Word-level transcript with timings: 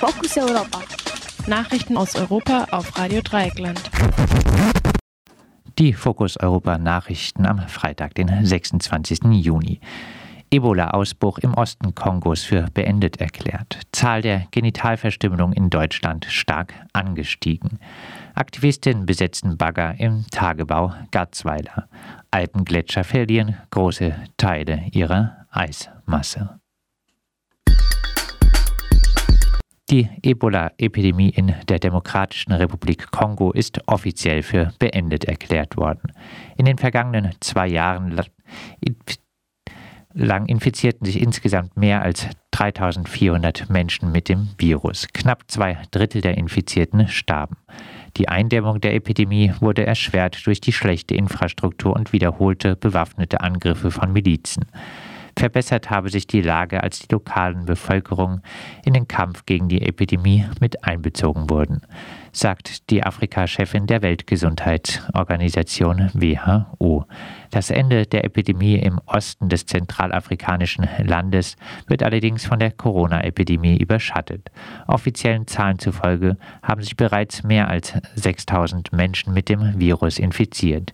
Fokus 0.00 0.38
Europa. 0.38 0.80
Nachrichten 1.46 1.98
aus 1.98 2.16
Europa 2.16 2.68
auf 2.70 2.96
Radio 2.96 3.20
Dreieckland. 3.20 3.90
Die 5.78 5.92
Fokus 5.92 6.38
Europa 6.38 6.78
Nachrichten 6.78 7.44
am 7.44 7.68
Freitag, 7.68 8.14
den 8.14 8.46
26. 8.46 9.18
Juni. 9.30 9.78
Ebola-Ausbruch 10.50 11.36
im 11.40 11.52
Osten 11.52 11.94
Kongos 11.94 12.44
für 12.44 12.62
beendet 12.72 13.20
erklärt. 13.20 13.78
Zahl 13.92 14.22
der 14.22 14.46
Genitalverstümmelung 14.52 15.52
in 15.52 15.68
Deutschland 15.68 16.24
stark 16.24 16.72
angestiegen. 16.94 17.78
Aktivistinnen 18.34 19.04
besetzen 19.04 19.58
Bagger 19.58 20.00
im 20.00 20.24
Tagebau 20.30 20.94
Garzweiler. 21.10 21.88
Alpengletscher 22.30 23.04
verlieren 23.04 23.58
große 23.68 24.14
Teile 24.38 24.82
ihrer 24.92 25.46
Eismasse. 25.50 26.59
Die 29.90 30.08
Ebola-Epidemie 30.22 31.30
in 31.30 31.52
der 31.68 31.80
Demokratischen 31.80 32.52
Republik 32.52 33.10
Kongo 33.10 33.50
ist 33.50 33.80
offiziell 33.88 34.44
für 34.44 34.72
beendet 34.78 35.24
erklärt 35.24 35.76
worden. 35.76 36.12
In 36.56 36.66
den 36.66 36.78
vergangenen 36.78 37.32
zwei 37.40 37.66
Jahren 37.66 38.20
lang 40.14 40.46
infizierten 40.46 41.04
sich 41.04 41.20
insgesamt 41.20 41.76
mehr 41.76 42.02
als 42.02 42.28
3400 42.52 43.68
Menschen 43.68 44.12
mit 44.12 44.28
dem 44.28 44.50
Virus. 44.58 45.08
Knapp 45.12 45.50
zwei 45.50 45.78
Drittel 45.90 46.20
der 46.20 46.38
Infizierten 46.38 47.08
starben. 47.08 47.56
Die 48.16 48.28
Eindämmung 48.28 48.80
der 48.80 48.94
Epidemie 48.94 49.52
wurde 49.58 49.84
erschwert 49.84 50.46
durch 50.46 50.60
die 50.60 50.72
schlechte 50.72 51.16
Infrastruktur 51.16 51.96
und 51.96 52.12
wiederholte 52.12 52.76
bewaffnete 52.76 53.40
Angriffe 53.40 53.90
von 53.90 54.12
Milizen. 54.12 54.66
Verbessert 55.40 55.88
habe 55.88 56.10
sich 56.10 56.26
die 56.26 56.42
Lage, 56.42 56.82
als 56.82 56.98
die 56.98 57.06
lokalen 57.10 57.64
Bevölkerung 57.64 58.42
in 58.84 58.92
den 58.92 59.08
Kampf 59.08 59.46
gegen 59.46 59.70
die 59.70 59.80
Epidemie 59.80 60.44
mit 60.60 60.84
einbezogen 60.84 61.48
wurden, 61.48 61.80
sagt 62.30 62.90
die 62.90 63.02
Afrika-Chefin 63.02 63.86
der 63.86 64.02
Weltgesundheitsorganisation 64.02 66.10
WHO. 66.12 67.06
Das 67.50 67.70
Ende 67.70 68.04
der 68.04 68.24
Epidemie 68.24 68.74
im 68.74 69.00
Osten 69.06 69.48
des 69.48 69.64
zentralafrikanischen 69.64 70.86
Landes 71.02 71.56
wird 71.86 72.02
allerdings 72.02 72.44
von 72.44 72.58
der 72.58 72.72
Corona-Epidemie 72.72 73.78
überschattet. 73.78 74.50
Offiziellen 74.88 75.46
Zahlen 75.46 75.78
zufolge 75.78 76.36
haben 76.62 76.82
sich 76.82 76.96
bereits 76.96 77.44
mehr 77.44 77.68
als 77.68 77.94
6000 78.14 78.92
Menschen 78.92 79.32
mit 79.32 79.48
dem 79.48 79.80
Virus 79.80 80.18
infiziert. 80.18 80.92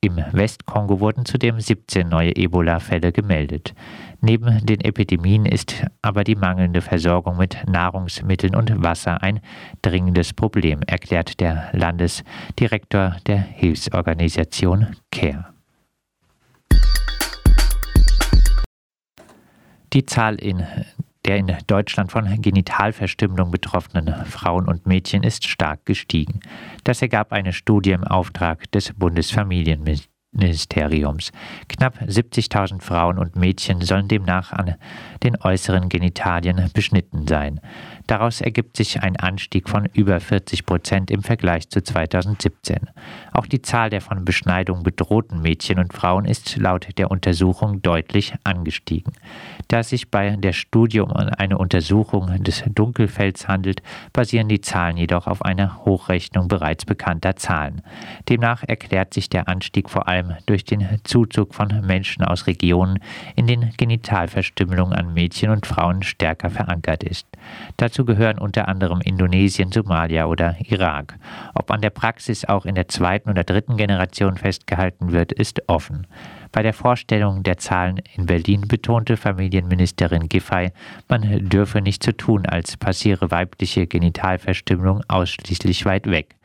Im 0.00 0.16
Westkongo 0.30 1.00
wurden 1.00 1.24
zudem 1.24 1.58
17 1.58 2.08
neue 2.08 2.36
Ebola-Fälle 2.36 3.10
gemeldet. 3.10 3.74
Neben 4.20 4.64
den 4.64 4.80
Epidemien 4.80 5.44
ist 5.44 5.84
aber 6.02 6.22
die 6.22 6.36
mangelnde 6.36 6.82
Versorgung 6.82 7.36
mit 7.36 7.66
Nahrungsmitteln 7.66 8.54
und 8.54 8.80
Wasser 8.80 9.20
ein 9.24 9.40
dringendes 9.82 10.34
Problem, 10.34 10.82
erklärt 10.86 11.40
der 11.40 11.70
Landesdirektor 11.72 13.16
der 13.26 13.38
Hilfsorganisation 13.38 14.94
CARE. 15.10 15.46
Die 19.92 20.06
Zahl 20.06 20.36
in 20.36 20.64
der 21.28 21.36
in 21.36 21.54
Deutschland 21.66 22.10
von 22.10 22.40
Genitalverstümmelung 22.40 23.50
betroffenen 23.50 24.24
Frauen 24.24 24.66
und 24.66 24.86
Mädchen 24.86 25.22
ist 25.22 25.46
stark 25.46 25.84
gestiegen. 25.84 26.40
Das 26.84 27.02
ergab 27.02 27.32
eine 27.32 27.52
Studie 27.52 27.90
im 27.90 28.04
Auftrag 28.04 28.72
des 28.72 28.94
Bundesfamilienministeriums. 28.94 31.32
Knapp 31.68 32.00
70.000 32.00 32.80
Frauen 32.80 33.18
und 33.18 33.36
Mädchen 33.36 33.82
sollen 33.82 34.08
demnach 34.08 34.52
an 34.52 34.76
den 35.22 35.36
äußeren 35.38 35.90
Genitalien 35.90 36.70
beschnitten 36.72 37.26
sein. 37.26 37.60
Daraus 38.08 38.40
ergibt 38.40 38.78
sich 38.78 39.02
ein 39.02 39.16
Anstieg 39.16 39.68
von 39.68 39.84
über 39.92 40.18
40 40.18 40.64
Prozent 40.64 41.10
im 41.10 41.22
Vergleich 41.22 41.68
zu 41.68 41.82
2017. 41.82 42.88
Auch 43.32 43.44
die 43.44 43.60
Zahl 43.60 43.90
der 43.90 44.00
von 44.00 44.24
Beschneidung 44.24 44.82
bedrohten 44.82 45.42
Mädchen 45.42 45.78
und 45.78 45.92
Frauen 45.92 46.24
ist 46.24 46.56
laut 46.56 46.88
der 46.96 47.10
Untersuchung 47.10 47.82
deutlich 47.82 48.32
angestiegen. 48.44 49.12
Da 49.68 49.80
es 49.80 49.90
sich 49.90 50.10
bei 50.10 50.36
der 50.36 50.54
Studie 50.54 51.00
um 51.00 51.12
eine 51.12 51.58
Untersuchung 51.58 52.42
des 52.42 52.64
Dunkelfelds 52.66 53.46
handelt, 53.46 53.82
basieren 54.14 54.48
die 54.48 54.62
Zahlen 54.62 54.96
jedoch 54.96 55.26
auf 55.26 55.44
einer 55.44 55.84
Hochrechnung 55.84 56.48
bereits 56.48 56.86
bekannter 56.86 57.36
Zahlen. 57.36 57.82
Demnach 58.26 58.64
erklärt 58.66 59.12
sich 59.12 59.28
der 59.28 59.48
Anstieg 59.48 59.90
vor 59.90 60.08
allem 60.08 60.34
durch 60.46 60.64
den 60.64 60.86
Zuzug 61.04 61.54
von 61.54 61.84
Menschen 61.86 62.24
aus 62.24 62.46
Regionen, 62.46 63.00
in 63.36 63.46
denen 63.46 63.74
Genitalverstümmelung 63.76 64.94
an 64.94 65.12
Mädchen 65.12 65.50
und 65.50 65.66
Frauen 65.66 66.02
stärker 66.02 66.48
verankert 66.48 67.04
ist. 67.04 67.26
Dazu 67.98 68.04
gehören 68.04 68.38
unter 68.38 68.68
anderem 68.68 69.00
Indonesien, 69.00 69.72
Somalia 69.72 70.26
oder 70.26 70.54
Irak. 70.60 71.18
Ob 71.52 71.68
an 71.72 71.80
der 71.80 71.90
Praxis 71.90 72.44
auch 72.44 72.64
in 72.64 72.76
der 72.76 72.86
zweiten 72.86 73.28
oder 73.28 73.42
dritten 73.42 73.76
Generation 73.76 74.36
festgehalten 74.36 75.10
wird, 75.10 75.32
ist 75.32 75.68
offen. 75.68 76.06
Bei 76.52 76.62
der 76.62 76.74
Vorstellung 76.74 77.42
der 77.42 77.58
Zahlen 77.58 78.00
in 78.14 78.26
Berlin 78.26 78.68
betonte 78.68 79.16
Familienministerin 79.16 80.28
Giffey, 80.28 80.70
man 81.08 81.48
dürfe 81.48 81.80
nicht 81.80 82.04
so 82.04 82.12
tun, 82.12 82.46
als 82.46 82.76
passiere 82.76 83.32
weibliche 83.32 83.88
Genitalverstümmelung 83.88 85.02
ausschließlich 85.08 85.84
weit 85.84 86.08
weg. 86.08 86.36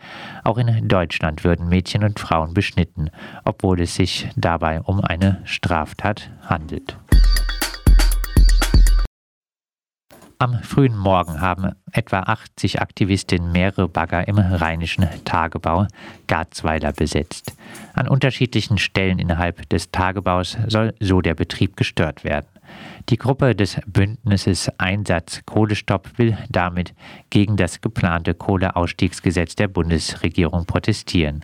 Auch 0.43 0.57
in 0.57 0.87
Deutschland 0.87 1.43
würden 1.43 1.69
Mädchen 1.69 2.03
und 2.03 2.19
Frauen 2.19 2.55
beschnitten, 2.55 3.11
obwohl 3.45 3.79
es 3.79 3.93
sich 3.93 4.27
dabei 4.35 4.81
um 4.81 5.01
eine 5.01 5.39
Straftat 5.45 6.31
handelt. 6.41 6.97
Am 10.43 10.61
frühen 10.61 10.97
Morgen 10.97 11.39
haben 11.39 11.71
etwa 11.93 12.19
80 12.19 12.81
Aktivistinnen 12.81 13.53
mehrere 13.53 13.87
Bagger 13.87 14.27
im 14.27 14.37
rheinischen 14.37 15.07
Tagebau 15.23 15.87
Garzweiler 16.27 16.91
besetzt. 16.91 17.55
An 17.93 18.09
unterschiedlichen 18.09 18.77
Stellen 18.77 19.19
innerhalb 19.19 19.69
des 19.69 19.89
Tagebaus 19.91 20.57
soll 20.67 20.95
so 20.99 21.21
der 21.21 21.33
Betrieb 21.33 21.77
gestört 21.77 22.25
werden. 22.25 22.47
Die 23.07 23.15
Gruppe 23.15 23.55
des 23.55 23.79
Bündnisses 23.85 24.69
Einsatz 24.77 25.43
Kohlestopp 25.45 26.09
will 26.17 26.37
damit 26.49 26.93
gegen 27.29 27.55
das 27.55 27.79
geplante 27.79 28.33
Kohleausstiegsgesetz 28.33 29.55
der 29.55 29.69
Bundesregierung 29.69 30.65
protestieren. 30.65 31.39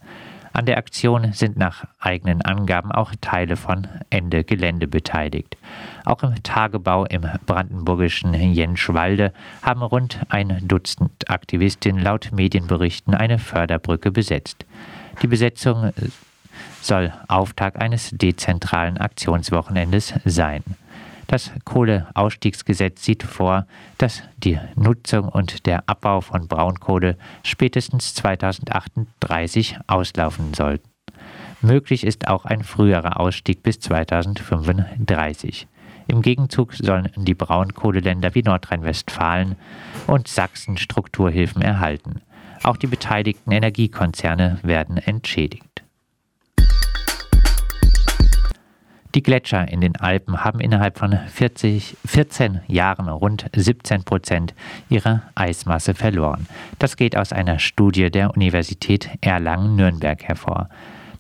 An 0.60 0.66
der 0.66 0.78
Aktion 0.78 1.32
sind 1.32 1.56
nach 1.56 1.86
eigenen 2.00 2.42
Angaben 2.42 2.92
auch 2.92 3.14
Teile 3.22 3.56
von 3.56 3.88
Ende 4.10 4.44
Gelände 4.44 4.90
beteiligt. 4.90 5.56
Auch 6.04 6.22
im 6.22 6.44
Tagebau 6.44 7.06
im 7.06 7.22
brandenburgischen 7.46 8.34
Jenschwalde 8.34 9.32
haben 9.62 9.82
rund 9.82 10.20
ein 10.28 10.68
Dutzend 10.68 11.30
Aktivistinnen 11.30 12.04
laut 12.04 12.34
Medienberichten 12.34 13.14
eine 13.14 13.40
Förderbrücke 13.40 14.12
besetzt. 14.12 14.66
Die 15.22 15.28
Besetzung 15.28 15.94
soll 16.82 17.14
Auftakt 17.30 17.78
eines 17.78 18.10
dezentralen 18.12 18.98
Aktionswochenendes 18.98 20.14
sein. 20.26 20.66
Das 21.30 21.52
Kohleausstiegsgesetz 21.64 23.06
sieht 23.06 23.22
vor, 23.22 23.68
dass 24.00 24.24
die 24.38 24.58
Nutzung 24.74 25.30
und 25.30 25.68
der 25.68 25.88
Abbau 25.88 26.22
von 26.22 26.48
Braunkohle 26.48 27.20
spätestens 27.44 28.16
2038 28.16 29.78
auslaufen 29.86 30.56
sollten. 30.56 30.90
Möglich 31.62 32.04
ist 32.04 32.28
auch 32.28 32.46
ein 32.46 32.64
früherer 32.64 33.20
Ausstieg 33.20 33.62
bis 33.62 33.80
2035. 33.80 35.68
Im 36.08 36.24
Gegenzug 36.24 36.74
sollen 36.74 37.12
die 37.16 37.36
Braunkohleländer 37.36 38.34
wie 38.34 38.42
Nordrhein-Westfalen 38.42 39.56
und 40.08 40.28
Sachsen 40.28 40.78
Strukturhilfen 40.78 41.62
erhalten. 41.62 42.22
Auch 42.64 42.76
die 42.76 42.88
beteiligten 42.88 43.52
Energiekonzerne 43.52 44.58
werden 44.64 44.98
entschädigt. 44.98 45.69
Die 49.16 49.24
Gletscher 49.24 49.68
in 49.68 49.82
den 49.82 49.96
Alpen 49.96 50.44
haben 50.44 50.60
innerhalb 50.60 51.00
von 51.00 51.18
40, 51.18 51.98
14 52.06 52.62
Jahren 52.68 53.10
rund 53.10 53.48
17 53.56 54.04
Prozent 54.04 54.54
ihrer 54.88 55.24
Eismasse 55.34 55.96
verloren. 55.96 56.46
Das 56.78 56.96
geht 56.96 57.18
aus 57.18 57.34
einer 57.34 57.58
Studie 57.58 58.12
der 58.12 58.36
Universität 58.36 59.10
Erlangen-Nürnberg 59.22 60.24
hervor. 60.24 60.70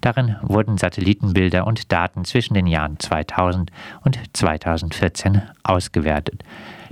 Darin 0.01 0.35
wurden 0.43 0.77
Satellitenbilder 0.77 1.65
und 1.65 1.91
Daten 1.91 2.25
zwischen 2.25 2.53
den 2.53 2.67
Jahren 2.67 2.99
2000 2.99 3.71
und 4.01 4.19
2014 4.33 5.41
ausgewertet. 5.63 6.43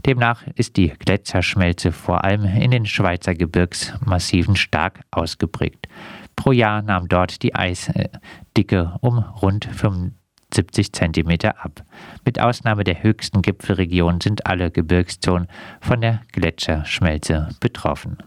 Demnach 0.05 0.47
ist 0.55 0.77
die 0.77 0.89
Gletscherschmelze 0.89 1.91
vor 1.91 2.23
allem 2.23 2.43
in 2.45 2.71
den 2.71 2.85
Schweizer 2.87 3.35
Gebirgsmassiven 3.35 4.55
stark 4.55 5.01
ausgeprägt. 5.11 5.87
Pro 6.35 6.51
Jahr 6.51 6.81
nahm 6.81 7.07
dort 7.07 7.43
die 7.43 7.55
Eisdicke 7.55 8.93
um 9.01 9.19
rund 9.19 9.65
5 9.65 10.11
70 10.53 10.93
cm 10.93 11.51
ab. 11.57 11.83
Mit 12.25 12.39
Ausnahme 12.39 12.83
der 12.83 13.03
höchsten 13.03 13.41
Gipfelregion 13.41 14.21
sind 14.21 14.45
alle 14.45 14.71
Gebirgszonen 14.71 15.47
von 15.81 16.01
der 16.01 16.21
Gletscherschmelze 16.31 17.49
betroffen. 17.59 18.17